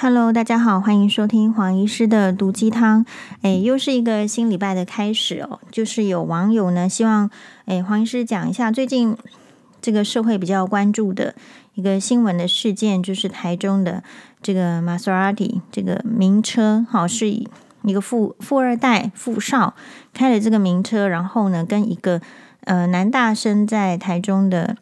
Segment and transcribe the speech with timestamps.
[0.00, 3.04] Hello，大家好，欢迎收听黄医师的毒鸡汤。
[3.42, 5.58] 哎，又是一个新礼拜的开始哦。
[5.72, 7.28] 就是有网友呢，希望
[7.64, 9.16] 哎黄医师讲一下最近
[9.82, 11.34] 这个社会比较关注的
[11.74, 14.04] 一个新闻的事件，就是台中的
[14.40, 17.48] 这个玛莎拉蒂这个名车，好，是以
[17.82, 19.74] 一个富富二代富少
[20.14, 22.20] 开了这个名车，然后呢，跟一个
[22.66, 24.76] 呃男大生在台中的。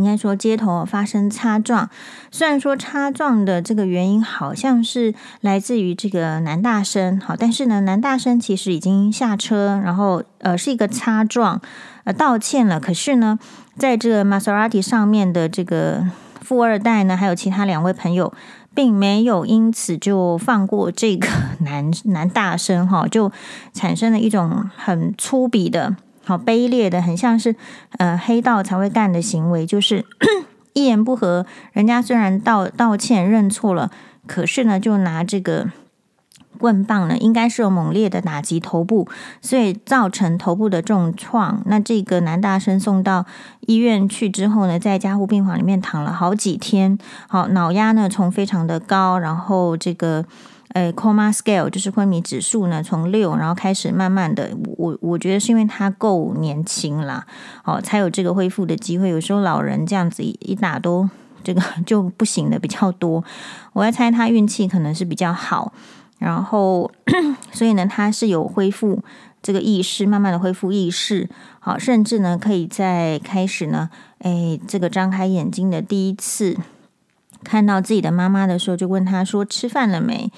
[0.00, 1.90] 应该说街头发生擦撞，
[2.30, 11.60] 虽然说擦撞的这个原因好像是来自于这个男大生，好，但是呢，男大生其实已经下车，然后呃是一个擦撞，
[12.04, 12.80] 呃道歉了。
[12.80, 13.38] 可是呢，
[13.76, 16.06] 在这个玛莎拉蒂上面的这个
[16.40, 18.32] 富二代呢，还有其他两位朋友，
[18.74, 21.28] 并没有因此就放过这个
[21.60, 23.30] 男男大生，哈，就
[23.74, 25.94] 产生了一种很粗鄙的。
[26.30, 27.56] 好卑劣的，很像是
[27.98, 30.04] 呃黑道才会干的行为，就是
[30.74, 33.90] 一言不合，人家虽然道道歉认错了，
[34.28, 35.66] 可是呢，就拿这个
[36.58, 39.08] 棍棒呢，应该是有猛烈的打击头部，
[39.40, 41.62] 所以造成头部的重创。
[41.66, 43.26] 那这个男大生送到
[43.66, 46.96] 医院去之后呢，在加护病房里面躺了好几天，
[47.26, 50.24] 好脑压呢从非常的高，然后这个。
[50.72, 57.26] 呃，coma scale 就是昏迷指数呢，从六，然后开始慢慢的，我我觉得是因为他够年轻啦，
[57.64, 59.08] 哦，才有这个恢复的机会。
[59.08, 61.08] 有时候老人这样子一,打都
[61.42, 63.24] 这个 就不行的比较多。
[63.72, 65.72] 我在猜他运气可能是比较好，
[66.18, 66.90] 然后
[67.50, 69.02] 所以呢，他是有恢复
[69.42, 73.90] 这个意识，慢慢的恢复意识，好，甚至呢可以在开始呢，
[74.20, 76.56] 哎，这个张开眼睛的第一次。
[77.44, 80.30] 看到自己的妈妈的时候，就问她说：“吃饭了没？”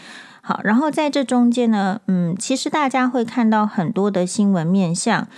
[0.45, 5.29] 好，然后在这中间呢，嗯，其实大家会看到很多的新闻面向，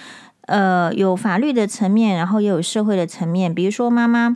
[0.47, 3.55] 呃，有法律的层面，然后也有社会的层面。
[3.55, 4.35] 比如说妈妈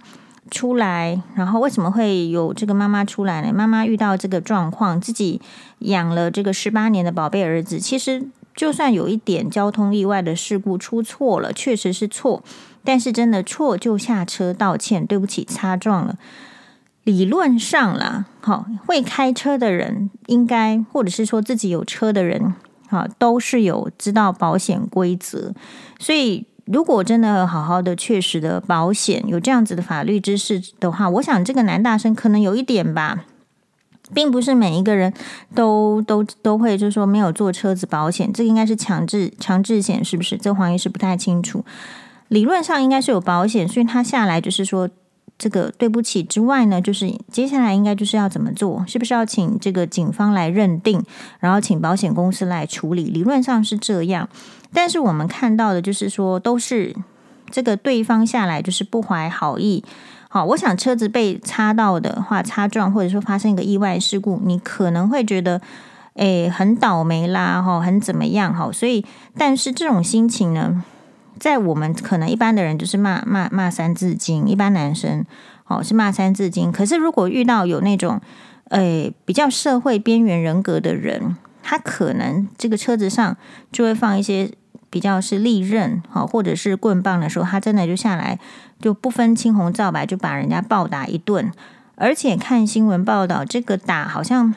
[0.51, 3.51] 出来，然后为什么会有这个妈妈出来呢？
[3.51, 5.41] 妈妈遇到这个状况，自己
[5.79, 12.43] 养了这个十八年的宝贝儿子，其实就算有一点交通意外的事故出错了，确实是错，
[12.85, 16.17] 但是真的错就下车道歉，对不起，擦撞了。
[17.05, 22.53] 理论上啦，好，会开车的人应该，或者是说自己有车的人，
[22.89, 25.55] 好，都是有知道保险规则。
[25.99, 33.25] 所以，如果真的好好的、确实的保险，有这样子的法律知识的话，我想这个男大生可能有一点吧，
[34.13, 35.11] 并不是每一个人
[35.55, 40.37] 都都都会，就是说没有做车子保险，这个应该是强制强制险，是不是？
[40.37, 41.65] 这黄医师不太清楚。
[42.29, 44.91] 理论上应该是有保险，所以他下来就是说。
[45.39, 48.85] 这个对不起之外呢，就是接下来应该就是要怎么做？
[48.89, 51.01] 是不是要请这个警方来认定，
[51.39, 53.05] 然后请保险公司来处理？
[53.05, 54.29] 理论上是这样，
[54.73, 56.97] 但是我们看到的就是说，都是
[57.51, 59.85] 这个对方下来就是不怀好意。
[60.29, 65.61] 好，我想车子被擦到的话，擦撞或者说发生一个意外事故，你可能会觉得，
[66.15, 68.53] 诶，很倒霉啦，哈，很怎么样？
[68.53, 69.05] 哈，所以，
[69.37, 70.85] 但是这种心情呢？
[71.39, 75.25] 在我们可能一般的人就是骂骂骂三字经，一般男生
[75.67, 76.71] 哦是骂三字经。
[76.71, 78.21] 可是如果遇到有那种
[78.71, 83.37] 诶比较社会边缘人格的人，他可能这个车子上
[83.73, 84.51] 就会放一些
[84.91, 88.39] 比较是利刃好或者是棍棒的时候，他真的就下来
[88.81, 91.51] 就不分青红皂白就把人家暴打一顿。
[91.97, 94.55] 而且看新闻报道，这个打好像。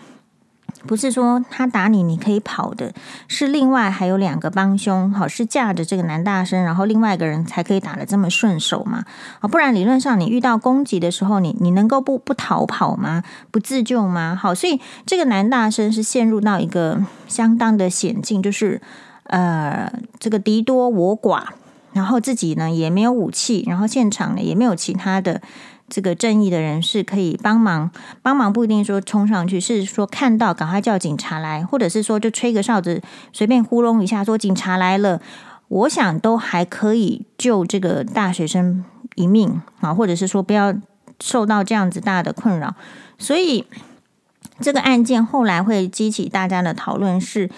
[0.88, 2.94] 不是说他打你，你可以跑的，
[3.28, 9.06] 是另外还有两个帮凶，好，是架着这个男大生，然后另外一个人才可以打得这么顺手嘛，
[9.40, 13.24] 好，不然理论上你遇到攻击的时候，你你能够不不逃跑吗？
[13.52, 14.38] 不自救吗？
[14.40, 18.82] 好，所以这个男大生是陷入到一个相当的险境，就是
[19.26, 21.44] 呃，这个敌多我寡，
[21.94, 25.42] 然后自己呢也没有武器，然后现场呢也没有其他的。
[25.94, 27.92] 这个正义的人士可以帮忙，
[28.22, 33.02] 帮忙不一定说冲上去，是说看到赶快叫警察来，或者是说就吹个哨子，
[33.34, 35.22] 随便呼隆一下说警察来了，
[35.68, 38.86] 我想都还可以救这个大学生
[39.16, 40.74] 一命啊，或者是说不要
[41.20, 42.74] 受到这样子大的困扰。
[43.18, 43.66] 所以
[44.62, 47.50] 这个案件后来会激起大家的讨论，是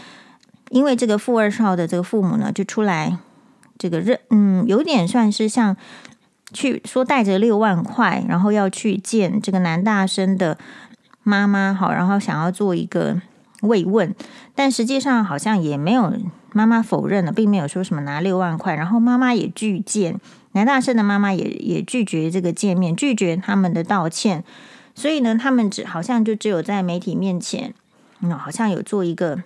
[0.71, 3.19] 因为这个富二少的这个父母呢就出来
[3.77, 5.77] 这个认，嗯，有点算是像。
[6.53, 10.57] 去说带着六万块，然后要去见这个男大生的
[11.23, 13.19] 妈妈，好，然后想要做一个
[13.61, 14.13] 慰问，
[14.53, 16.13] 但实际上好像也没有
[16.53, 20.19] 妈妈否认了，并没有说什么拿六万块，然后妈妈也拒见。
[20.51, 24.43] 男大生的妈妈也也拒绝这个见面，拒绝他们的道歉，
[24.93, 27.73] 所以呢，他们只好像就只有在媒体面前，
[28.21, 29.43] 嗯，好像有做一个。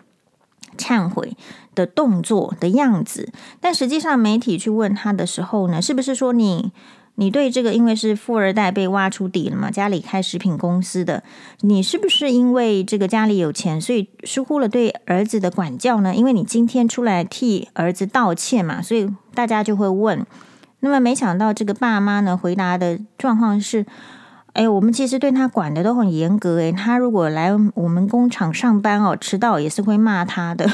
[0.77, 1.35] 忏悔
[1.73, 6.71] 的动作的样子，但实际上媒体去问他的时候呢，是不是说你
[7.19, 11.23] 你对这个，因为是富二代被挖出底了嘛，家里开食品公司的，
[11.61, 16.13] 你是不是因为这个家里有钱，所以疏忽了对儿子的管教呢？
[16.15, 20.23] 因为你今天出来替儿子道歉嘛，所以大家就会问。
[20.81, 23.83] 那么没想到这个爸妈呢，回答的状况是：
[24.53, 30.71] 哎，我们其实对他管的都很严格，哎，他如果来我们工厂上班哦，迟到也是会骂他的，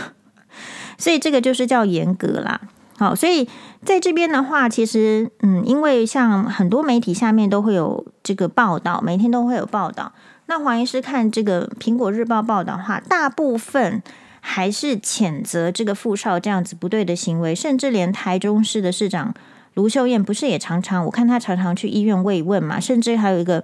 [0.99, 2.59] 所以这个就是叫严格啦。
[2.97, 3.49] 好，所以
[3.83, 10.13] 在这边的话，其实，嗯，因为像很多媒体下面都会有这个报道，每天都会有报道。
[10.45, 14.03] 那黄医师看这个《苹果日报》报道的话，大部分
[14.39, 19.33] 还是谴责这个富少这样子不对的行为，甚至连台中市的市长
[19.73, 23.63] 卢秀燕不是也常常，我看他常常去医院慰问嘛，甚至还有一个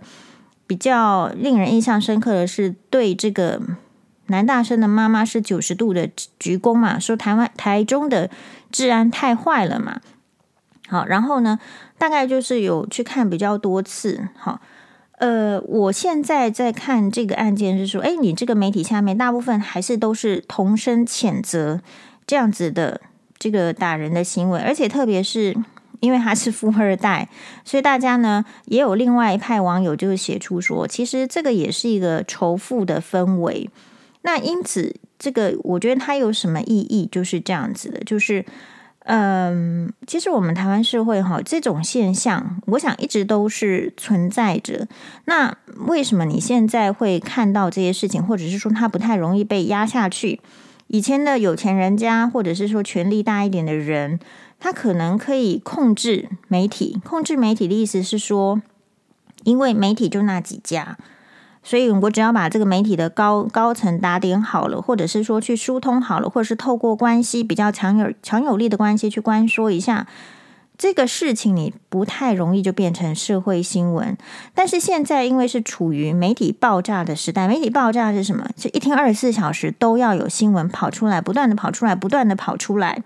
[0.65, 3.61] 比较令人印象深刻的是对这个。
[4.29, 6.09] 男大生的妈妈是九十度的
[6.39, 8.29] 鞠躬嘛，说台湾台中的
[8.71, 9.99] 治安太坏了嘛。
[10.87, 11.59] 好，然后呢，
[11.99, 14.27] 大概就是有去看比较多次。
[14.35, 14.59] 好，
[15.19, 21.81] 呃，我现在在看这个案件是说，哎，你这个媒体下面大部分还是都是同声谴责
[22.25, 23.01] 这样子的
[23.37, 25.55] 这个打人的行为，而且特别是
[25.99, 27.29] 因为他是富二代，
[27.63, 33.69] 所以大家呢也有另外一派网友就是写出说，其实这个也是一个仇富的氛围。
[34.21, 37.07] 那因此，这个我觉得它有什么意义？
[37.11, 38.45] 就是这样子的，就是，
[39.05, 44.87] 嗯，其实我们台湾社会哈，这种现象，我想一直都是存在着。
[45.25, 45.55] 那
[45.87, 50.41] 为什么你现在会看到这些事情，或者是说它不太容易被压下去？
[50.87, 54.19] 以前的有钱人家，或者是说权力大一点的人，
[54.59, 56.99] 他可能可以控制媒体。
[57.05, 58.61] 控制媒体的意思是说，
[59.43, 60.97] 因为媒体就那几家。
[61.61, 70.07] 所以，我只要把这个媒体的高高层打点好了，或者是说去疏通好了，或者是透过关系比较强有强有力的关系去关说一下
[70.77, 74.17] 这个事情，你不太容易就变成社会新闻。
[74.55, 78.47] 但是现在，因为是处于媒体爆炸的时代，媒体爆炸是什么？
[78.55, 83.03] 就一天二十四小时都要有新闻跑出来，不断的跑出来，不断的跑出来。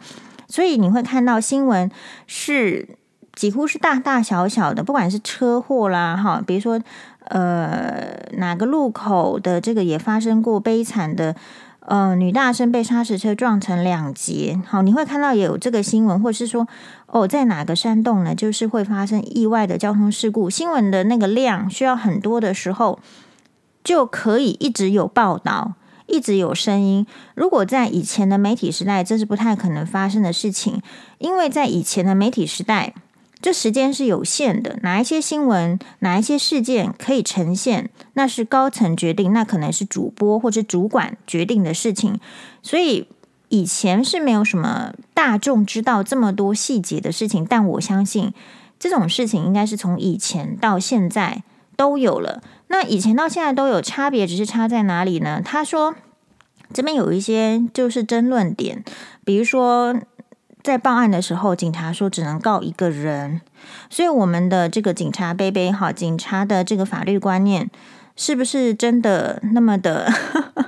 [0.47, 1.89] 所以你会看到新闻
[2.27, 2.89] 是
[3.33, 6.79] 几乎是大大小小的，不管是车祸啦，哈，比如说。
[7.25, 11.35] 呃，哪个路口的这个也发生过悲惨的，
[11.79, 14.59] 呃，女大生被砂石车撞成两截。
[14.67, 16.67] 好，你会看到有这个新闻，或是说，
[17.07, 20.49] 哦，在哪个山洞呢，就是会发生意外的交通事故。
[20.49, 22.99] 新闻的那个量需要很多的时候，
[23.83, 25.73] 就可以一直有报道，
[26.07, 27.07] 一直有声音。
[27.35, 30.81] 如果在以前的媒体时代，这是不太可能发生的事情，
[31.19, 32.93] 因为在以前的媒体时代。
[33.43, 42.21] 这时间是有限的，哪一些新闻、哪一些事件可以呈现，那是高层决定，那可能是主播或者主管决定的事情。
[42.61, 43.05] 所以
[43.49, 48.33] 以前是没有什么大众知道这么多细节的事情，但我相信
[48.79, 51.43] 这种事情应该是从以前到现在
[51.75, 52.41] 都有了。
[52.67, 55.41] 那以前到现在都有差别，只是差在哪里呢？
[55.43, 55.93] 他说
[56.71, 58.85] 这边有一些就是争论点，
[59.25, 59.93] 比如说。
[60.63, 63.41] 在报案的时候，警察说只能告一个人，
[63.89, 67.69] 所以我们的这个警察杯杯哈，警察的这个法律观念
[68.15, 70.09] 是不是真的那么的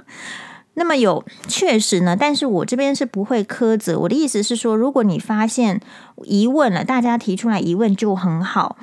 [0.78, 2.18] 那么有确实呢？
[2.20, 5.80] 但是我这边是不会苛责，我的意思是说，如果你发现
[6.26, 8.76] 疑问了，大家提出来疑问就很好，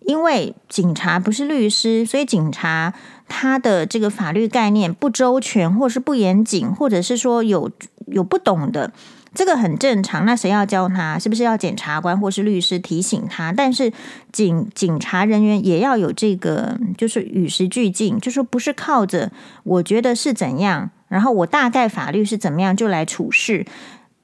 [0.00, 2.92] 因为警察不是律师，所以警察
[3.26, 7.70] 他的这个法律概念不周全，或是不严谨，或者是说有
[8.08, 8.92] 有不懂的。
[9.32, 11.16] 这个很正常，那谁要教他？
[11.16, 13.52] 是不是要检察官或是律师提醒他？
[13.52, 13.92] 但是
[14.32, 19.30] 警警察人员也要有这个，就是与时俱进，就是不是靠着
[19.62, 23.64] 我觉得是怎样，然后我大概法律是怎么样就来处事。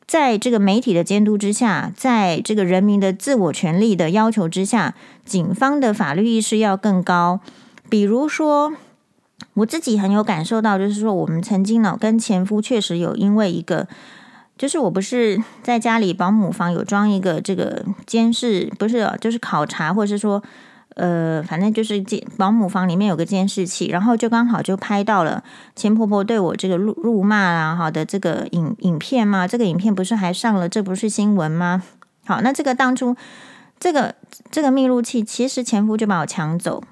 [0.09, 7.39] 在这个媒体的监督之下，在这个人民的自我权利的要求之下，警方的法律意识要更高。
[7.89, 8.73] 比如说，
[9.55, 13.87] 我自己很有感受到，就是说我们曾经呢跟前夫确实有因为一个。
[14.59, 20.43] 就是我不是在家里保姆房有装一个这个监视，不是就是考察，或者是说，
[20.95, 25.45] 呃，反正就是监保姆房里面有个监视器，然后就刚好就拍到了
[25.75, 31.83] 前婆婆对我这个辱辱骂啊，好的这个影影片嘛，这个影片不是还上了，这不是新闻吗？
[32.25, 33.15] 好，那这个当初
[33.79, 34.15] 这个
[34.51, 36.83] 这个密录器，其实前夫就把我抢走，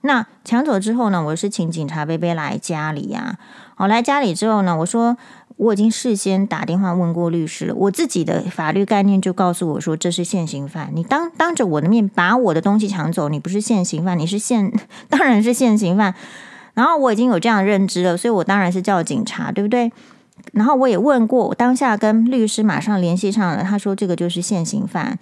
[0.00, 3.38] 那抢走之后呢，我是请警察贝贝来家里呀，
[3.76, 5.16] 好，来家里之后呢，我说。
[5.56, 10.90] 我已经事先打电话问过律师了，我自己的法律概念就告诉我说，这是现行犯。
[10.92, 14.72] 你当当着我的面把我的东西抢走，你不是现行犯，你是现
[15.08, 16.14] 当然是现行犯。
[16.74, 19.92] 然后我已经有这样的认知了，所以我当然是叫警察，对不对？
[20.52, 25.16] 然后我也问过，我当下跟律师马上联系上了，他说这个就是现行犯。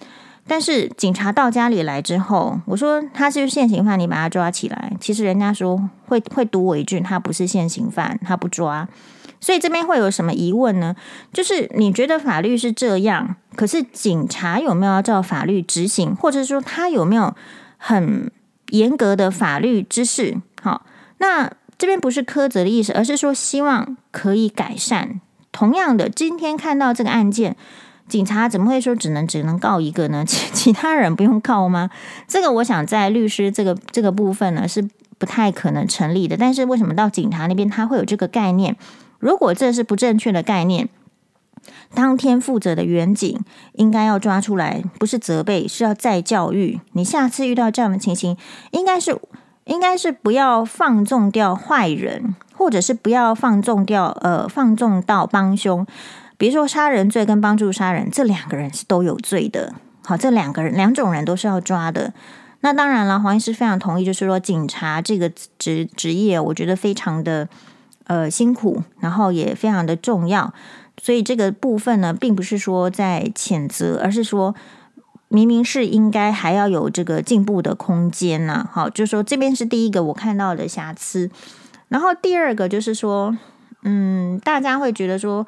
[0.47, 4.91] 但是警察到家里来之后，我说他是现行犯，你把他抓起来。
[4.99, 8.89] 其实人家说会会读我一句，他不是现行犯，他不抓。
[9.43, 10.95] 所以这边会有什么疑问呢？
[11.33, 17.35] 就是你觉得法律是这样，可是警察有没有要照法律执行，或者说他有没有
[17.75, 18.31] 很
[18.69, 20.37] 严格的法律知识？
[20.61, 20.85] 好，
[21.17, 25.19] 那这边不是苛责的意思，而是说希望可以改善。
[25.51, 27.57] 同样的，今天看到这个案件，
[28.07, 30.23] 警察怎么会说只能只能告一个呢？
[30.25, 31.89] 其 其他人不用告吗？
[32.29, 36.37] 这个我想在律师这个这个部分呢是不太可能成立的。
[36.37, 38.77] 但是为什么到警察那边他会有这个概念？
[39.23, 40.89] 如果这是不正确的概念，
[41.95, 43.39] 当天负责的员警
[43.71, 46.81] 应该要抓出来，不是责备，是要再教育。
[46.91, 48.35] 你下次遇到这样的情形，
[48.71, 49.17] 应该是
[49.63, 55.87] 应该是不要放纵掉坏人，或者是不要放纵掉呃放纵到帮凶。
[56.37, 59.73] 比如说杀人罪跟帮助杀人这两个人是都有罪的。
[60.03, 62.13] 好，这两个人两种人都是要抓的。
[62.59, 67.47] 那当然了，黄医师非常同意，就是说警察这个职职业，我觉得非常的。
[68.05, 70.53] 呃，辛苦，然后也非常的重要，
[71.01, 74.53] 所以这个部分呢，并不是说在谴责，而是说
[75.29, 78.67] 明明是应该还要有这个进步的空间呢。
[78.69, 81.31] 好，就是说这边是第一个我看到的瑕疵，
[81.87, 83.37] 然后第二个就是说，
[83.83, 85.47] 嗯，大家会觉得说，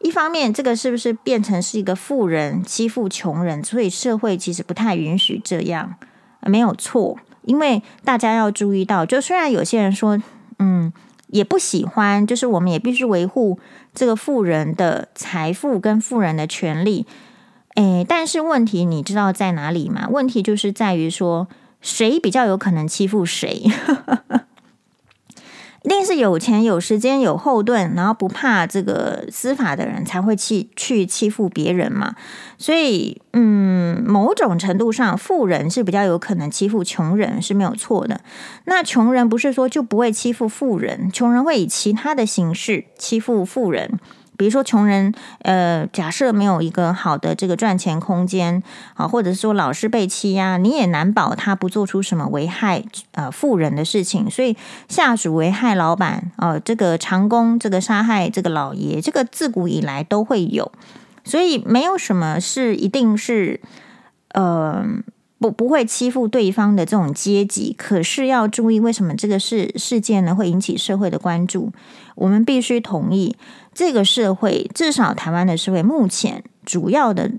[0.00, 5.96] 一方面这个是不是变成是一个富人欺负穷人，所以社会其实不太允许这样，
[6.40, 10.18] 没有错，因为大家要注意到，就虽然有些人说，
[10.58, 10.90] 嗯。
[11.30, 13.58] 也不喜欢，就是我们也必须维护
[13.94, 17.06] 这个富人的财富跟富人的权利。
[17.76, 20.08] 诶，但是问题你知道在哪里吗？
[20.10, 21.46] 问题就是在于说，
[21.80, 23.64] 谁比较有可能欺负谁。
[25.82, 32.14] 一定是有钱、有时间、有后盾，然后不怕这个司法的人才会去去欺负别人嘛。
[32.58, 38.20] 所以，嗯，某种程度上，富人是比较有可能欺负穷人是没有错的。
[38.66, 43.98] 那穷人不是说就不会欺负富人，穷人会以其他的形式欺负富人。
[44.40, 48.62] 比如说，穷人，呃，假设没有一个好的这个赚钱空间，
[48.94, 52.82] 啊，或者是说老是被欺压，你也难保他不做出什么危害
[53.12, 54.30] 呃富人的事情。
[54.30, 54.56] 所以
[54.88, 60.72] 下属危害老板，哦，这个长工这个杀害这个老爷，这个自古以来都会有，
[61.22, 63.60] 所以没有什么是一定是，
[64.32, 64.82] 呃。
[65.42, 71.72] 不不会欺负对方的这种阶级，可是要注意为什么这个事事件呢会引起社会的关注？
[72.14, 73.34] 我们必须同意，
[73.80, 77.32] 这个社会至少台湾的社会目前主要的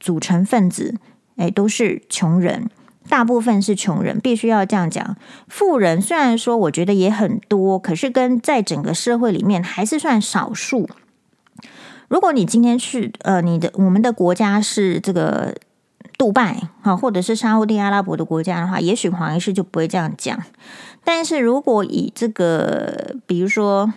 [0.00, 0.96] 组成分子，
[1.36, 2.68] 诶，都是穷人，
[3.08, 5.16] 大部分是穷人，必须要这样讲。
[5.46, 10.88] 富人虽然说我觉得也很多，可是跟在整个社会里面还是算少数。
[12.08, 15.54] 如果你今天去呃，你的我们的国家是这个。
[16.16, 20.40] 杜拜，哈，或者是沙乌地阿拉伯的国家的话，也许黄医师就不会这样讲。
[21.02, 23.92] 但是如果以这个，比如说，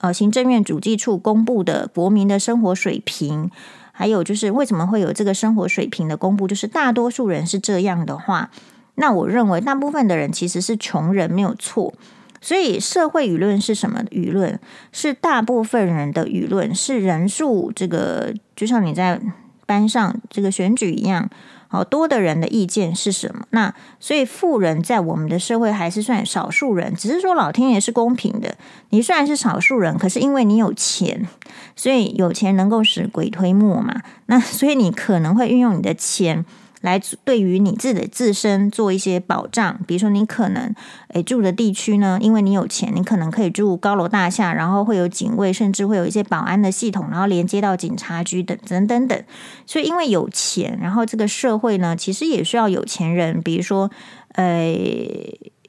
[0.00, 3.50] 呃，行政院主计处公布的国民的生活水平，
[3.92, 8.50] 还有就是为什么会有这个生活水平的公布，就是大多数人是这样的话，
[8.94, 11.92] 那我认为大部分的人其实是穷人，没有错。
[12.40, 14.58] 所以社会舆论是什么舆论？
[14.92, 19.20] 是大部分人的舆论，是人数这个，就像你在
[19.66, 21.28] 班上这个选举一样。
[21.72, 23.46] 好多的人的意见是什么？
[23.50, 28.56] 那所以富人在我们的社会还是算少数人，只是说老天爷是公平的。
[28.88, 31.28] 你虽然是少数人，可是因为你有钱，
[31.76, 34.02] 所以有钱能够使鬼推磨嘛。
[34.26, 36.44] 那所以你可能会运用你的钱。
[36.80, 40.74] 来对于你自己的自身做一些保障，比如说你可能
[41.08, 49.22] 诶住的地区呢，因为你有钱，你可能可以住高楼大厦，然后会有警卫，甚至会有一些保安的系统，然后连接到警察局等等等等。
[49.66, 53.90] 所以因为有钱，然后这个社会呢，其实也需要有钱人，比如说
[54.32, 54.74] 呃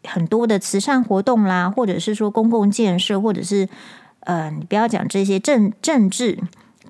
[0.06, 3.68] 很多的慈善活动啦，或者是说公共建设，或者是
[4.22, 6.40] 呃你不要讲这些政政治。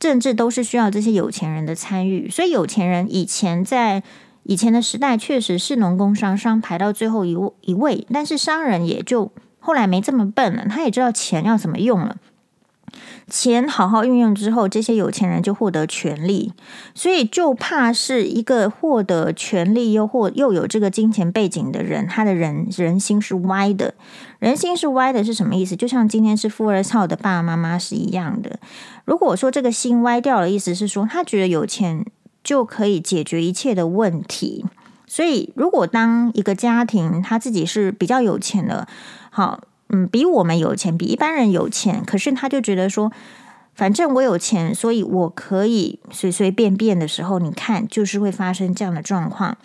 [0.01, 4.01] 政治都是需要这些有钱人的参与，所以有钱人以前在
[4.41, 12.17] 以前的时代确实是农工商商排到最后一一位，但是商人也就后来没这么笨了，他也知道钱要怎么用了。
[13.27, 16.53] 钱好好运用之后，这些有钱人就获得权力，
[16.93, 23.93] 所以就怕是一个获得权力又或又有这个金钱背景的人，他的人人心是歪的。
[24.39, 25.75] 人心是歪的是什么意思？
[25.75, 28.60] 就像今天是富二少的爸爸妈妈是一样的。
[29.05, 32.05] 如果说这个心歪掉了，意思是说他觉得有钱
[32.43, 34.65] 就可以解决一切的问题。
[35.07, 38.88] 所以，如果当一个家庭他自己是比较有钱的，
[39.29, 39.62] 好。
[39.93, 43.12] 嗯，比我们有钱，比一般人有钱，可是他就觉得说，
[43.75, 49.57] 反正我有钱，所以我可以随随便便的时候，你看就是会发生这样的状况。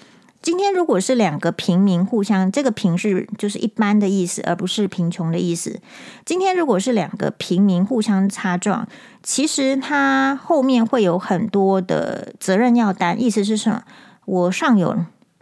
[0.43, 5.81] 今天如果是两个平民互相，这个“平”是就是一般的意思，而不是贫穷的意思。
[6.25, 8.87] 今天如果是两个平民互相擦撞，
[9.25, 13.21] 其实他后面会有很多的责任要担。
[13.21, 13.83] 意思是什么？
[14.25, 14.97] 我上有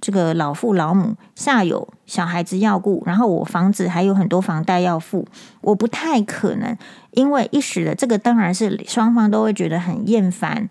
[0.05, 5.27] 这个老父老母，下有小孩子要顾，然后我房子还有很多房贷要付，
[5.63, 6.77] 我不太可能
[7.13, 10.69] 因为一时的这个，当然是双方都会觉得很厌烦。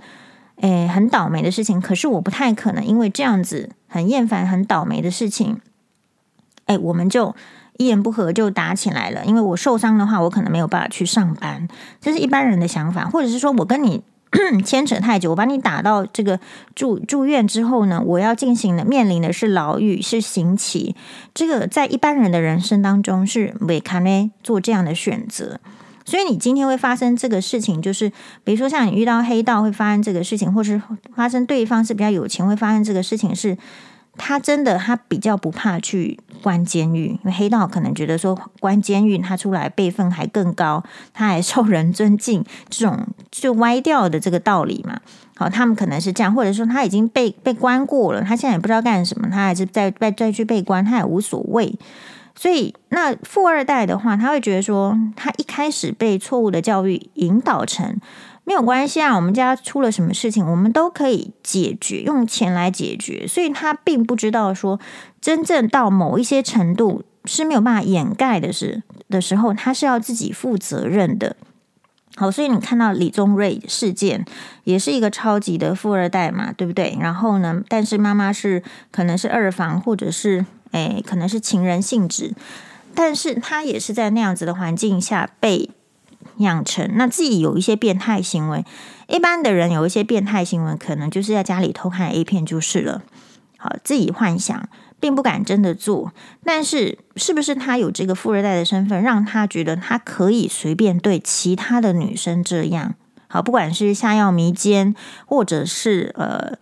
[0.58, 5.60] 诶，很倒霉的事情，可是我不太可能因为这样子很厌烦、很倒霉的事情，
[6.68, 7.36] 诶，我们就
[7.78, 9.25] 一言不合就打起来了。
[9.25, 11.68] 因为我受伤的话，我可能没有办法去上班，
[12.00, 14.04] 这是一般人的想法，或者是说我跟你
[14.66, 16.40] 牵扯太久，我把你打到这个
[16.75, 20.96] 住住院之后呢，我要进行的面临的是牢狱，是刑期。
[21.34, 25.60] 这个在一般人的人生当中是未可能做这样的选择。
[26.06, 28.12] 所以你今天会发生这个事情，就是
[28.44, 30.82] 比如说像你遇到黑道会发生这个事情，或是
[31.16, 33.58] 发生对方是比较有钱会发生这个事情，是
[34.17, 45.00] 他真的他比较不怕去关监狱，因为黑道可能觉得说关监狱他出来辈分还更高，他还受人尊敬，这种 就歪掉的这个道理嘛。
[45.36, 51.75] 好，他们可能是这样，或者说他已经被被关过了，他现在也不知道干什么，他还是再再再去被关，他也无所谓。
[52.36, 58.00] 所以，那富二代的话，他会觉得说，他一开始被错误的教育引导成
[58.46, 63.28] 没有关系啊，我们家出了什么事情，我们都可以解决，用钱来解决。
[63.28, 64.80] 所以他并不知道说，
[65.22, 71.36] 真正到某一些程度是没有办法掩盖的是的时候，他是要自己负责任的。
[72.16, 74.26] 好，所以你看到李宗瑞事件，
[74.66, 76.98] 也是一个超级的富二代嘛，对不对？
[77.00, 80.46] 然后呢，但是妈妈是可能是二房，或者是。
[80.74, 82.34] 诶，可能是情人性质，
[82.96, 85.70] 但是他也是在那样子的环境下被
[86.38, 88.66] 养成，那自己有一些变态行为。
[89.08, 93.04] 一般的人有一些变态行为，可能就是在家里偷看 A 片就是了。
[93.58, 94.68] 好，自己幻想，
[95.00, 96.12] 并不敢真的做。
[96.44, 102.96] 但是，是不是他有这个富二代的身份，让他觉得他可以随便对其他的女生这样？
[103.28, 106.57] 好，不管是下药迷奸，或者是呃。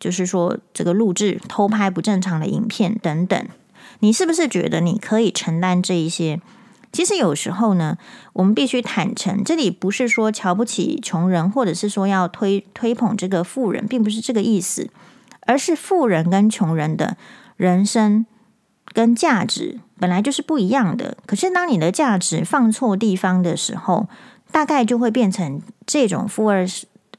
[0.00, 3.48] 就是说，这个录制、偷拍不正常的影片等等，
[3.98, 6.40] 你是不是觉得你可以承担这一些？
[6.92, 7.96] 其实有时候呢，
[8.32, 14.90] 我们必须坦诚，这里不是说瞧不起穷人，或者是说要推推捧这个富人，并不是这个意思，
[15.42, 17.16] 而是富人跟穷人的
[17.56, 18.26] 人生
[18.92, 21.16] 跟价值本来就是不一样的。
[21.26, 24.08] 可是当你的价值放错地方的时候，
[24.50, 26.66] 大概就会变成这种富二。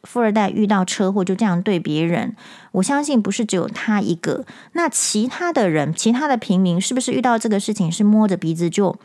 [0.03, 2.34] 富二代遇到车祸就这样对别人，
[2.71, 4.45] 我相信不是只有他一个。
[4.71, 8.97] 那其他的人，其他的平民，是不是遇到这个事情是摸着鼻子就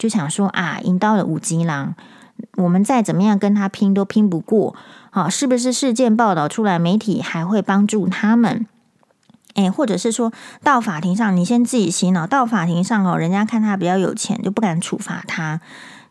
[0.00, 1.94] 就想说啊，引到了五级狼，
[2.56, 4.74] 我们再怎么样跟他拼都拼不过？
[5.10, 8.66] 好，是不是事件报道出来，媒体还会帮助他们？
[9.56, 10.32] 诶，或者是说
[10.62, 15.60] 到法庭上，你先自己洗脑，到法庭上哦，人家看他比较有钱，就不敢处罚他。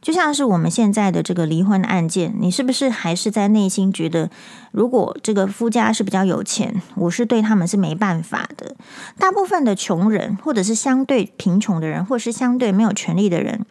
[0.01, 4.29] 就像是我们现在的这个离婚案件，你是不是还是在内心觉得，
[4.71, 8.75] 如果这个夫家是比较有钱，我是对他们是没办法的。
[9.17, 13.65] 大部分的穷人，或者是相对贫穷的人，或者是相对没有权利的人，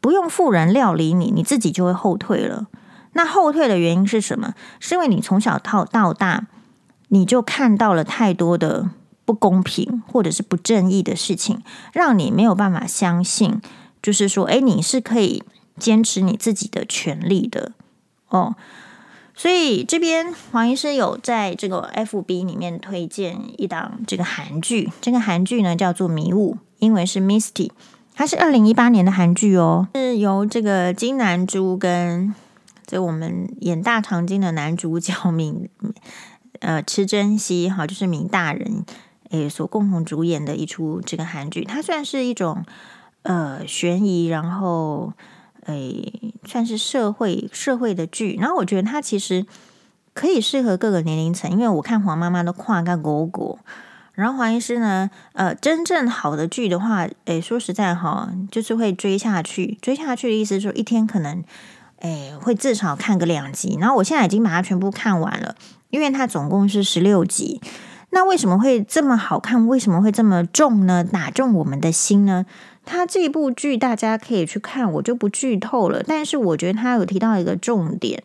[0.00, 2.68] 不用富人料理你，你自己就会后退了。
[3.12, 4.54] 那后退的原因是什么？
[4.80, 6.46] 是因为你从小到到大，
[7.08, 8.88] 你就看到了太多的
[9.26, 11.60] 不公平或者是不正义的事情，
[11.92, 13.60] 让你没有办法相信。
[14.02, 15.44] 就是说，哎，你是可以
[15.78, 17.72] 坚持你自己的权利的
[18.28, 18.56] 哦。
[19.34, 27.70] 所以这边黄医师有在这个 FB 里面推荐一档这个韩剧，这个韩剧呢叫做《迷雾》，英文是 Misty，
[28.14, 32.34] 它是二零一八年的韩剧哦，是由这个金南珠跟
[32.84, 35.68] 这我们演大长今的男主角明
[36.60, 38.84] 呃池珍熙哈，就是明大人
[39.30, 42.64] 诶所共同主演的一出这个韩剧，它算是一种。
[43.22, 45.12] 呃，悬疑，然后
[45.66, 48.36] 诶，算是社会社会的剧。
[48.40, 49.46] 然后我觉得它其实
[50.12, 53.58] 可以适合各个年龄层，因为我看黄妈妈都跨个狗狗。
[54.14, 59.78] 然后黄医师呢，呃，真正好的剧的话，诶，说实在哈，就是会追下去。
[59.80, 61.42] 追下去的意思是说，一天可能
[62.00, 63.78] 诶会至少看个两集。
[63.80, 65.54] 然后我现在已经把它全部看完了，
[65.88, 67.60] 因为它总共是十六集。
[68.10, 69.66] 那为什么会这么好看？
[69.66, 71.02] 为什么会这么重呢？
[71.02, 72.44] 打中我们的心呢？
[72.84, 76.02] 他这部剧大家可以去看，我就不剧透了。
[76.02, 78.22] 但是我觉得他有提到一个重点，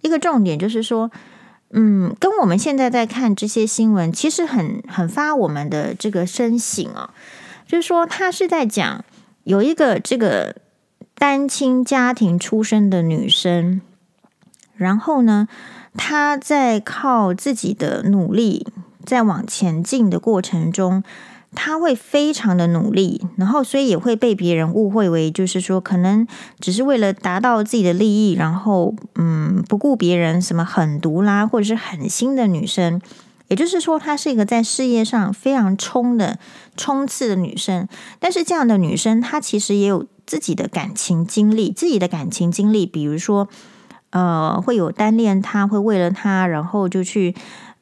[0.00, 1.10] 一个重点就是说，
[1.70, 7.14] 嗯，跟我们现在在看这些新闻，其实很很发我们的这个身省啊。
[7.66, 9.04] 就是说，他是在讲
[9.44, 10.56] 有一个这个
[11.14, 13.80] 单亲家庭出身的女生，
[14.74, 15.46] 然后呢，
[15.94, 18.66] 他在靠自己的努力
[19.04, 21.04] 在往前进的过程中，
[21.54, 26.26] 他会非常的努力，然后所以也会被别人误会为就是说可能
[26.60, 33.00] 只是为了达到自己的利益，然后嗯不顾别人什么狠毒啦，或者是狠心的女生。
[33.48, 36.38] 也就是说，她是一个在事业上非常冲的
[36.76, 37.88] 冲刺的女生。
[38.20, 43.48] 但是这样的女生，她其实也有自己的感情经历，自己的感情经历，比如说。
[44.12, 47.32] 呃，会有单恋，他会为了他，然后就去，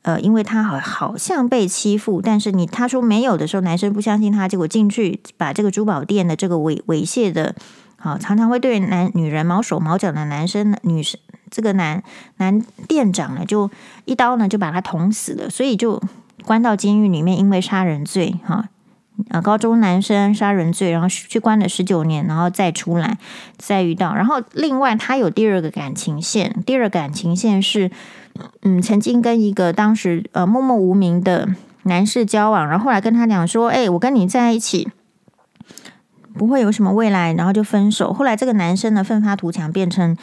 [0.08, 7.54] 呃，因为他好好像被欺负，但是你他说没有的时候，男生不相信他，结果进去把这个珠宝店的这个猥猥亵的，
[7.98, 12.02] 好常常会对男女人毛手毛脚的男生女生，这个男
[12.38, 13.70] 男店长呢，就
[14.06, 16.02] 一刀呢就把他捅死了，所以就
[16.46, 18.70] 关到监狱里面，因为杀人罪，哈。
[19.30, 23.18] 啊，高中男生杀人罪，然后去关了十九年，然后再出来，
[23.56, 24.14] 再遇到。
[24.14, 27.90] 然后另外他有第二个感情线，第二个感情线是，
[28.62, 31.48] 嗯，曾经跟一个当时呃默默无名的
[31.84, 34.88] 男士交往，然后后来跟他讲说，哎，我跟你在一起
[36.34, 38.12] 不会有什么未来，然后就分手。
[38.12, 40.16] 后来这个男生呢奋发图强，变成，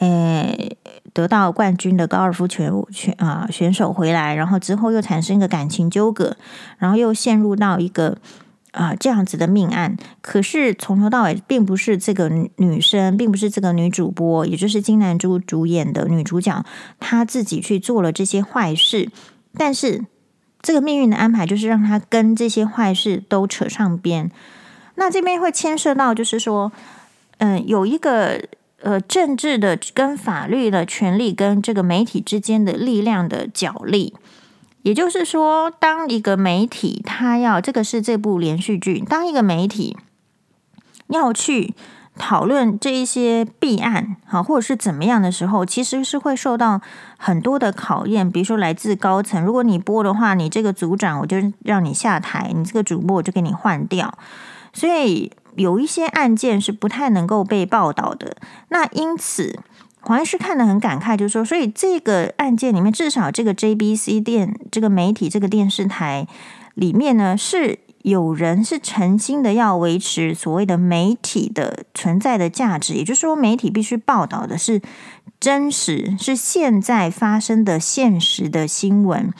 [0.00, 0.76] 诶，
[1.12, 6.36] 得到冠军的高尔夫球选啊选手回来，然后之后又产生一个感情纠葛，
[6.78, 8.18] 然后又陷入到一个。
[8.72, 16.64] 啊，这样子的命案，可是从头到尾并不是这个女生，并不是这个女主播，也就是金南珠主演的女主角，
[17.00, 19.10] 她自己去做了这些坏事。
[19.56, 20.06] 但是
[20.62, 24.30] 这个命运的安排，就是让她跟这些坏事都扯上边。
[24.94, 26.70] 那这边会牵涉到，就是说，
[27.38, 28.40] 嗯，有一个
[28.82, 34.14] 呃政治的跟法律的权利跟这个媒体之间的力量的角力。
[34.82, 39.96] 也就是说，当一个媒体，他要这个是这部连续剧，当一个媒体
[41.08, 41.74] 要去
[42.16, 46.80] 讨论这一些弊案，好，或者是怎么样的时候，其实是会受到
[47.18, 48.30] 很多的考验。
[48.30, 54.16] 比如说来自高层，如果你播的话，你这个组长我就让你下台，你这个主播我就给你换掉。
[54.72, 58.36] 所以有一些案件是不太能够被报道的。
[58.68, 59.58] 那因此。
[60.02, 66.26] 黄医师看得很感慨，就是说，所以这个案件里面，至少这个 JBC 电这个媒体这个电视台
[66.74, 74.80] 里面呢，是有人是诚心的要维持所谓的媒体的存在的价值，也就是说，媒体必须报道的是
[75.38, 79.30] 真实，是现在发生的现实的新闻，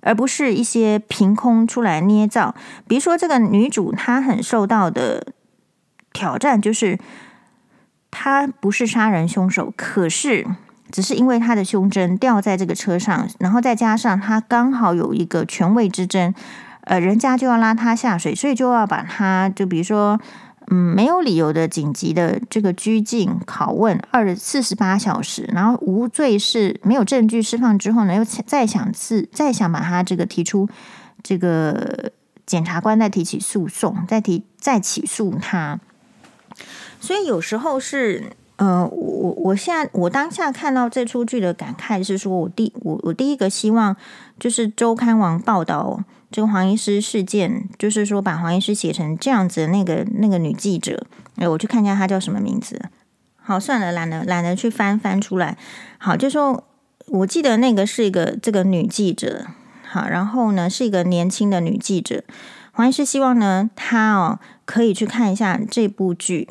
[0.00, 2.54] 而不是一些凭空出来捏造。
[2.88, 5.34] 比如说，这个女主她很受到的
[6.14, 6.98] 挑战就是。
[8.18, 10.46] 他不是杀人凶手，可是
[10.90, 16.32] 只是因为他的胸针掉在这个车上，然后再加上他刚好有一个权位之争，
[16.84, 20.18] 呃，人家就要拉他下水，所以就要把他，就比如说，
[20.70, 30.66] 嗯，没有理由的紧急的这个拘禁、拷问二四十八小时，然后无罪是没有证据释放之后呢，又再想次再想把他这个提出
[31.22, 32.10] 这个
[32.46, 35.78] 检察官再提起诉讼，再提再起诉他。
[37.06, 43.94] 所以有时候是，呃，我我我现在我当下看到这出剧的感慨是说，我第我我第一个希望
[44.40, 52.76] 就是周刊王报道这个黄医师事件，就是说把黄医师写成这样子的那个那个女记者，哎，我去看一下她叫什么名字。
[53.36, 55.56] 好，算了，懒得懒得去翻翻出来。
[55.98, 56.64] 好，就说
[57.06, 59.46] 我记得那个是一个这个女记者，
[59.88, 62.24] 好，然后呢是一个年轻的女记者。
[62.72, 64.40] 黄医师希望呢，她哦。
[64.66, 66.48] 可以去看一下这部剧，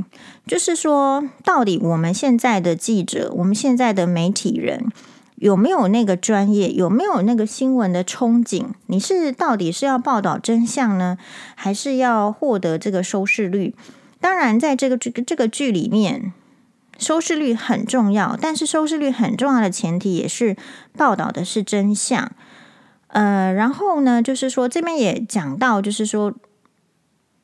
[0.48, 4.90] 就是说，到底我们现在的记者，我们现在的媒体人
[5.36, 8.68] 有没有那个专业，有没有那个新闻的憧憬？
[8.88, 11.18] 你是到底是要报道真相呢，
[11.56, 13.76] 还是要获得这个收视率？
[14.22, 16.32] 当然，在这个这个这个剧里面，
[16.98, 20.56] 收视率很重要，但是收视率很重要的前提也是
[20.98, 22.32] 报道的是真相。
[23.10, 26.34] 呃，然后呢，就是说这边也讲到，就是说。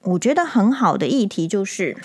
[0.03, 1.97] 我觉得很好的议题就是，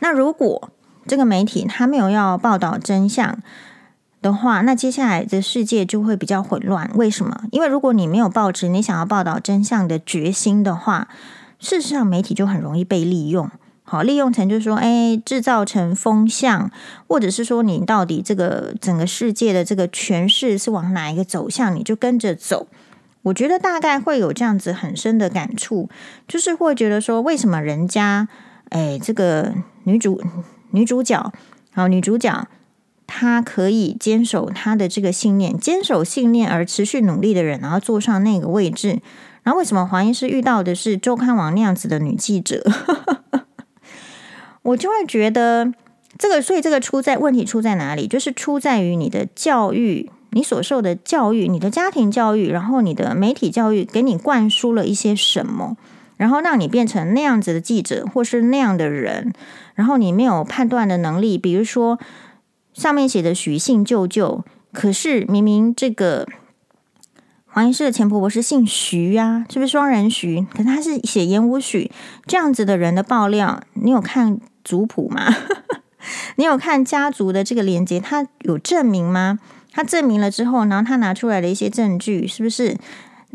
[0.00, 0.70] 那如果
[1.06, 3.38] 这个媒体他没有要报道真相
[4.20, 6.90] 的话，那接下来的世界就会比较混乱。
[6.94, 7.44] 为什么？
[7.50, 11.08] 因为如果你没有抱持你想要报道真相的决心的话，
[11.58, 13.50] 事实上媒体就很容易被利用。
[13.84, 16.70] 好，利用成就是说，哎，制造成风向，
[17.08, 22.66] 或者是说你到底这个整个世界的这个诠释是往哪一个走向，你就跟着走。
[23.22, 25.88] 我觉得大概会有这样子很深的感触，
[26.26, 28.28] 就是会觉得说，为什么人家，
[28.70, 29.54] 哎，这个
[29.84, 30.20] 女主
[30.70, 31.32] 女主角，
[31.72, 32.48] 好，女主角
[33.06, 39.00] 她可以坚守她的这个信念，坚守信念而持续努力的人，然后坐上那个位置，
[39.42, 42.64] 然后为什么黄医师遇到的是周刊网那样子的女记者？
[44.62, 45.72] 我就会觉得，
[46.18, 48.06] 这个，所以这个出在问题出在哪里？
[48.06, 55.76] 就是出在于你的教育，你所受的教育，你的家庭教育，然后你的媒体教育，给你灌输了一些什么，
[56.16, 59.32] 然后让你变成那样子的记者，或是那样的人，
[59.74, 61.36] 然后你没有判断的能力。
[61.36, 61.98] 比如说
[62.72, 64.42] 上面写的许姓舅舅，
[64.72, 66.26] 可是明明这个
[67.46, 70.46] 黄医师的前婆婆是姓徐啊，是不是双人徐？
[70.54, 71.90] 可他是写言无许
[72.26, 75.34] 这样子的人的爆料，你有看族谱吗？
[76.36, 79.38] 你有看家族的这个连接，他有证明吗？
[79.72, 82.76] 他证明了之后，然后他拿出来的一些证据，是不是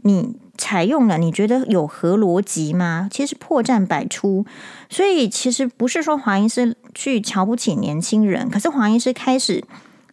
[0.04, 1.18] 你采用了？
[1.18, 3.08] 你觉得有何逻辑吗？
[3.12, 4.46] 其实破绽百出，
[4.90, 9.64] 所以其实不是说华医师去瞧不起年轻人，可是华医师开始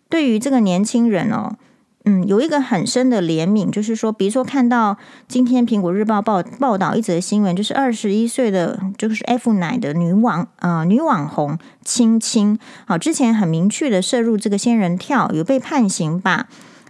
[0.09, 1.57] 对于这个年轻人哦。
[2.07, 16.47] 嗯，有一个很深的怜悯，就是说，比如说看到今天《苹果日报》报报道一则新闻，就是二十一岁的就是 F 奶的女网呃女网红青青，好，之前很明确的涉入这个仙人跳，有被判刑吧？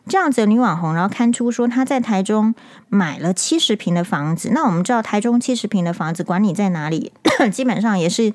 [0.08, 2.52] 这样子的女网红，然后刊出说她在台中
[2.88, 7.12] 买了七十平的房子，那我们知道台中七十平的房子，管你在哪里，
[7.52, 8.32] 基本上也是。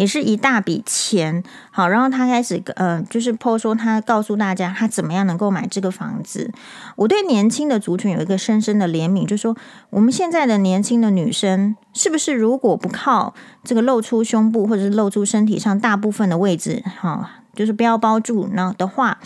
[0.00, 6.50] 也是一大笔钱，好，然后他开始呃，就是 po 说他告诉大家他怎么样能够买这个房子。
[6.96, 9.54] 我对年轻的族群有一个深深的怜悯，就是说
[9.90, 19.18] 我们现在的年轻的女生是不是如果不靠这个露出胸部或者是露出身体上大部分的位置，哈，就是不要包住那的话，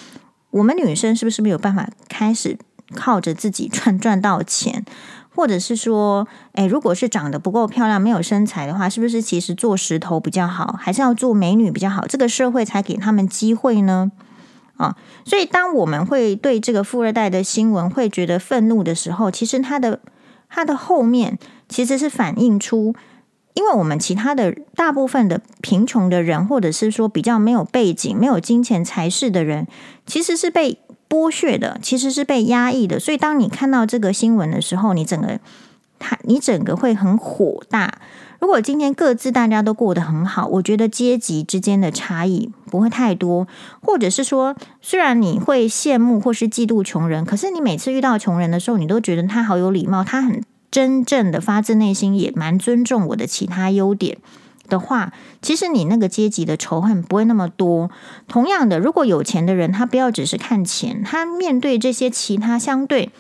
[0.51, 2.59] 我们女生是不是没有办法开始
[2.97, 4.85] 靠着自己赚赚到钱？
[5.35, 12.07] 或者是说，诶，如果是长得不够漂亮、没有身材的话，是不是其实做石头比较好，还是要做美女比较好？
[12.07, 14.13] 这个社会才给他们机会呢？
[14.77, 20.01] 啊，所以当我们会对这个富二代的新闻会觉得愤怒的时候，其实他的
[20.49, 22.95] 他的后面其实是反映出，
[23.55, 29.67] 因为我们其他的大部分的贫穷的人，或者是说比较没有背景、没有金钱才势的人，
[30.07, 30.79] 其实是被。
[31.15, 35.39] 剥削的其实是被压抑的，所以当你看到这个新闻的时候，你整个
[36.01, 38.01] 他你整个会很火大。
[38.41, 43.47] 如果今天各自大家都过得很好，我觉得阶级之间的差异不会太多，
[43.81, 54.19] 或者是说，虽然你会羡慕或是嫉妒穷人，可是你每次遇到穷人的时候，你都觉得他好有礼貌，他很真正的发自内心也蛮尊重我的其他优点。
[54.69, 57.91] 的话，其实你那个阶级的仇恨不会那么多。
[58.27, 63.11] 同样的，如果有钱的人，他不要只是看钱，他面对这些其他相对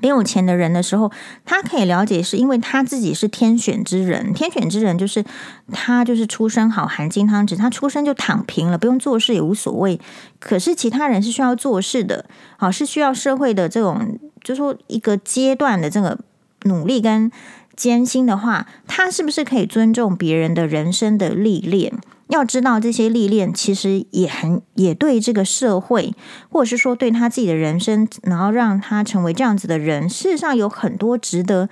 [0.00, 1.12] 没有钱的人的时候，
[1.44, 4.34] 他可以了解，是因为他自己是天选之人。
[4.34, 5.24] 天选之人就是
[5.72, 10.00] 他，就是出生好含金汤匙，他出生就躺平了，不用做事也无所谓。
[10.40, 16.18] 可是其他人是需要做事的，好，是需要社会的这种，就说一个阶段的这个
[16.64, 17.30] 努力跟。
[17.76, 21.92] 艰辛的话，他是不是可以尊重别人的人生的历练？
[22.28, 26.14] 要知道这些历练其实也很也对这个社会，
[26.48, 31.68] 或者是说对他自己的人生，然后让他成为这样子的人，事实上有很多值得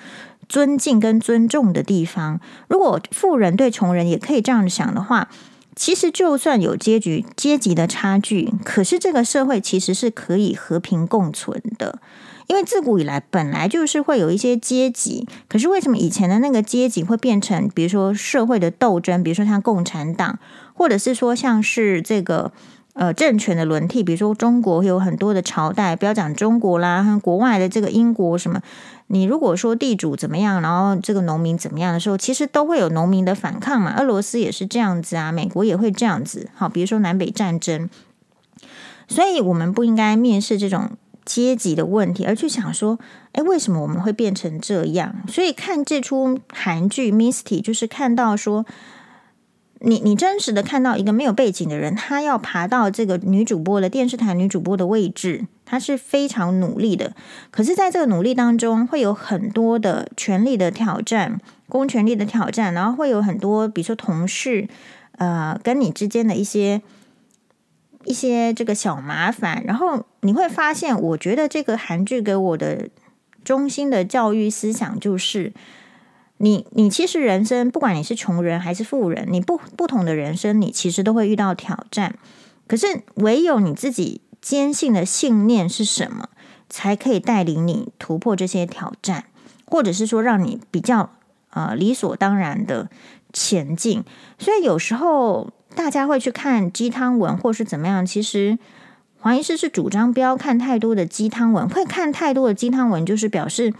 [0.48, 2.38] 尊敬跟尊重的地方。
[2.68, 5.28] 如果富人对穷人也可以这样想的话，
[5.74, 11.98] 其实就算有阶级阶级的差距，可是这个社会其实是可以和平共存的。
[12.48, 20.38] 因为自古以来本来就是会有一些阶级，可是为什么以前的那个阶级会变成，比如说社会的斗争，比如说像共产党，
[20.74, 22.52] 或者是说像是这个
[22.94, 28.60] 呃政权的轮替，比如说中国有很多的朝代，不要讲中国啦，和国外的这个英国什么，
[29.06, 33.94] 你如果说地主怎么样，然后这个农民怎么样的时候，其实都会有农民的反抗嘛。
[33.98, 36.48] 俄罗斯也是这样子啊，美国也会这样子。
[36.54, 37.88] 好，比如说南北战争，
[39.06, 40.90] 所以我们不应该蔑视这种。
[41.24, 42.98] 阶级的问题，而去想说，
[43.32, 45.14] 诶，为什么我们会变成这样？
[45.28, 48.66] 所以看这出韩剧《Misty》，就是看到说，
[49.80, 57.14] 你你真实的看到一个没有背景的人，他要爬到这个女主播的电视台女主播的位置，他是非常努力的。
[57.50, 64.68] 可是，在这个努力当中，会有很多的权力的挑战，公权力的挑战，然后会有很多，比如说同事，
[65.18, 66.82] 呃，跟你之间的一些。
[68.04, 72.88] 一些这个小麻烦，然后你会发现，我觉得这个韩剧给我的
[73.44, 75.52] 中心的教育思想就是，
[76.38, 82.16] 你你其实人生不管你是穷人还是富人，你不不同的人生，你其实都会遇到挑战。
[82.66, 86.28] 可是唯有你自己坚信的信念是什么，
[86.68, 89.24] 才可以带领你突破这些挑战，
[89.66, 91.10] 或者是说让你比较
[91.50, 92.90] 呃理所当然的
[93.32, 94.04] 前进。
[94.38, 95.52] 所以有时候。
[95.74, 98.04] 大家会去看鸡汤文，或是怎么样？
[98.04, 98.58] 其实
[99.18, 101.68] 黄医师是主张不要看太多的鸡汤文。
[101.68, 103.72] 会看太多的鸡汤文，就是表示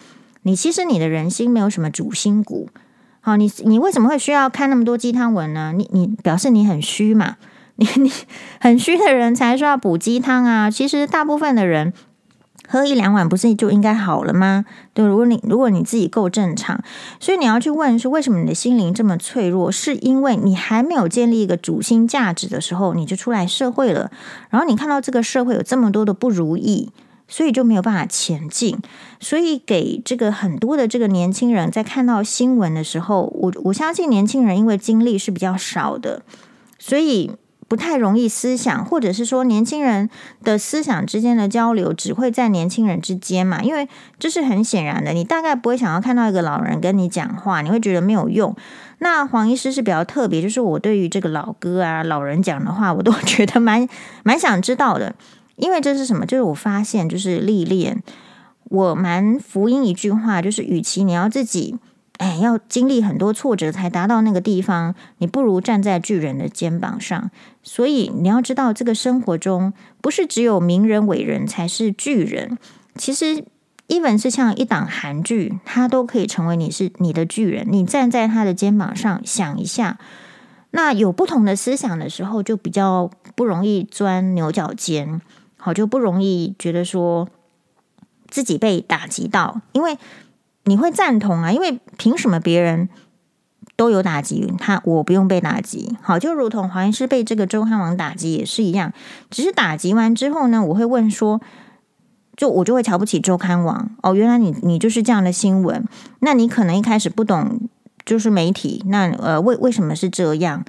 [0.42, 2.68] 你其实你的人心没有什么主心骨
[3.20, 5.72] 好，你你为什么会需要看那么多鸡汤文呢？
[5.76, 7.37] 你你表示你很虚嘛？
[7.76, 8.12] 你你
[8.61, 10.70] 很虚的人才说要补鸡汤啊。
[10.70, 11.92] 其实大部分的人。
[12.68, 14.64] 喝一两碗不是就应该好了吗？
[14.94, 16.83] 对，如果你如果你自己够正常，
[17.20, 19.70] 所以你要去问是为什么你的心灵这么脆弱？
[19.70, 24.11] 是因为你还没有建立一个主心价值的时候，你就出来社会了，
[24.48, 26.90] 然后你看到这个社会有这么多的不如意，
[27.29, 28.79] 所以就没有办法前进。
[29.20, 36.22] 所以给这个很多的这个年轻人在看到新闻的时候，我我相信年轻人因为经历是比较少的，
[36.79, 37.33] 所以。
[37.72, 40.11] 不太容易思想，或者是说年轻人
[40.44, 43.62] 的思想之间的交流只会在年轻人之间嘛？
[43.62, 48.54] 因为这是很显然的，你大概不会想要看到一个老人跟你讲话，你会觉得没有用。
[48.98, 53.88] 那黄医师是比较特别，就是我对于这个老哥啊、老人讲的话，我都 觉得蛮
[54.22, 55.14] 蛮想知道的，
[55.56, 56.26] 因为这是什么？
[56.26, 58.02] 就是我发现，就是历练，
[58.64, 61.78] 我蛮福音一句话，就是与其你要自己。
[62.22, 67.32] 哎，要经历很多挫折才达到那个地方，你不如站在巨人的肩膀上。
[67.64, 72.56] 所以你要知道，这个生活中不是只有名人伟人才是巨人。
[72.94, 73.44] 其实
[73.88, 77.66] ，even 是像一档韩剧，他都可以成为你是你的巨人。
[77.68, 79.98] 你站在他的肩膀上想一下，
[80.70, 85.20] 那有不同的思想的时候，就比较不容易钻牛角尖，
[85.56, 87.28] 好，就不容易觉得说
[88.28, 89.98] 自己被打击到，因为。
[90.64, 91.51] 你会赞同啊？
[91.51, 92.88] 因为凭什么别人
[93.75, 95.96] 都有打击，他我不用被打击？
[96.01, 98.92] 好，就如同黄医师被这个周刊网打击也是一样，
[99.29, 101.40] 只是打击完之后呢，我会问说，
[102.37, 105.85] 就我就会瞧不起周刊网哦，原来你你就是这样的新闻，
[106.20, 107.68] 那你可能一开始不懂
[108.05, 110.64] 就是媒体，那呃为为什么是这样？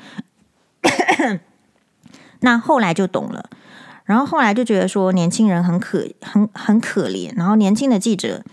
[2.41, 3.49] 那后来就懂了，
[4.05, 8.43] 然后后来就觉得说年轻人很可很很可怜，然后年轻的记者。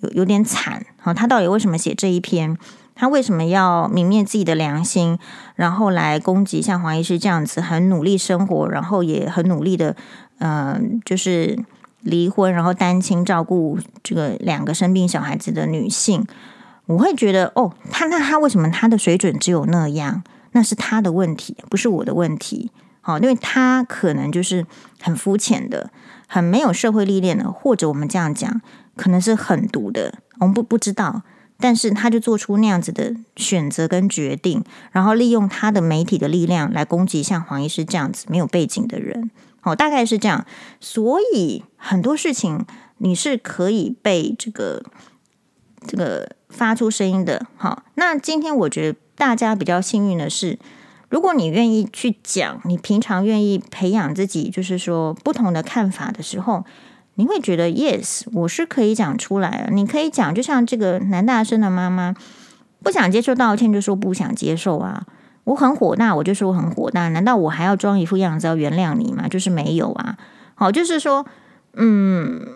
[0.00, 2.56] 有有点惨，好，他到底为什么写这一篇？
[2.94, 5.18] 他为什么要泯灭自己的良心，
[5.54, 9.96] 然后来攻击像黄医师这样子很努力生活，然后也很努力的，
[10.38, 11.58] 嗯、就是
[12.02, 16.26] 离婚，然后单亲照顾这个两个生病小孩子的女性？
[16.84, 20.22] 我会觉得，哦，他那他为什么他的水准只有那样？
[20.52, 22.70] 那是他的问题，不是我的问题。
[23.00, 24.66] 好，因为他可能就是
[25.00, 25.90] 很肤浅的，
[26.26, 28.60] 很没有社会历练的，或者我们这样讲。
[28.96, 31.22] 可能是狠毒的，我们不不知道，
[31.58, 40.44] 但是他就做出那样子的选择跟决定，然后利用他的媒体的力量来攻击像黄医师这样子没有背景的人，好，大概是这样。
[40.80, 42.66] 所以很多事情
[42.98, 44.82] 你是可以被这个
[45.86, 47.46] 这个发出声音的。
[47.56, 50.58] 好，那今天我觉得大家比较幸运的是，
[51.10, 56.64] 如果你愿意去讲，你平常愿意培养自己，就是说不同的看法的时候。
[57.16, 59.74] 你会觉得 yes，我是可以讲出来的。
[59.74, 62.14] 你可以讲，就像这个男大生的妈妈
[62.82, 65.04] 不想接受道歉，就说不想接受啊。
[65.44, 67.10] 我很火大，我就说我很火大。
[67.10, 69.28] 难道我还要装一副样子要原谅你吗？
[69.28, 70.16] 就是没有啊。
[70.54, 71.26] 好，就是说，
[71.74, 72.46] 嗯，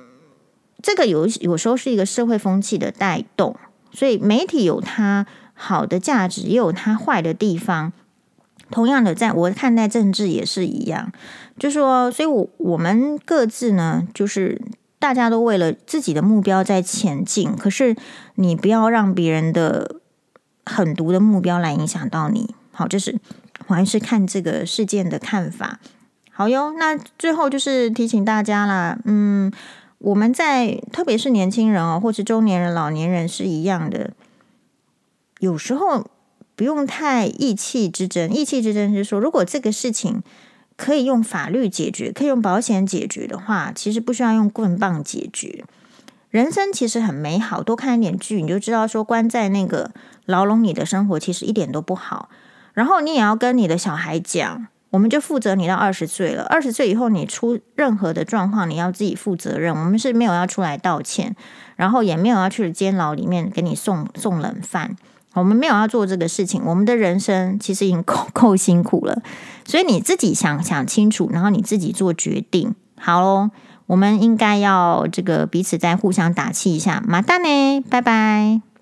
[0.80, 3.54] 这个有有时候是一个社会风气的带动，
[3.92, 7.92] 所以媒体有它好的价值，也有它坏的地方。
[8.70, 11.12] 同样的，在我看待政治也是一样，
[11.58, 14.60] 就说，所以我我们各自呢，就是
[14.98, 17.54] 大家都为了自己的目标在前进。
[17.54, 17.94] 可是
[18.36, 19.96] 你不要让别人的
[20.64, 22.54] 狠毒的目标来影响到你。
[22.72, 23.20] 好，这是
[23.66, 25.78] 还是看这个事件的看法。
[26.32, 29.52] 好哟，那最后就是提醒大家啦，嗯，
[29.98, 34.12] 我们在特别是年轻人哦，或是中年人、老年人是一样的，
[35.38, 36.06] 有时候。
[36.56, 40.22] 不用太意气之争，意气之争是说，如果这个事情
[40.76, 45.64] 可以用法律解决，可以用保险解决的话，其实不需要用棍棒解决。
[46.30, 49.92] 人生其实很美好，多看一点剧，你就知道说，关在那个
[50.26, 52.28] 牢笼里的生活其实一点都不好。
[52.72, 59.72] 然后你也要跟你的小孩讲，我们就负责你到二十岁了，二十岁以后你出任何的状况，你要自己负责任。
[59.72, 61.36] 我们是没有要出来道歉，
[61.76, 64.96] 然后也没有要去监牢里面给你送送冷饭。
[65.34, 69.22] 我们没有要做这个事情，我们的人生其实已经够够辛苦了，
[69.64, 72.74] 所以你自己想想清楚，然后你自己做决定。
[72.96, 73.50] 好喽，
[73.86, 77.02] 我们应该要这个彼此再互相打气一下。
[77.06, 78.73] 马蛋呢，拜拜。